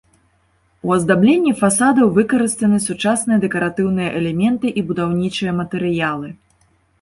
У 0.87 0.93
аздабленні 0.95 1.51
фасадаў 1.59 2.07
выкарыстаны 2.15 2.79
сучасныя 2.87 3.37
дэкаратыўныя 3.45 4.09
элементы 4.21 4.67
і 4.81 4.85
будаўнічыя 4.89 5.51
матэрыялы. 5.61 6.35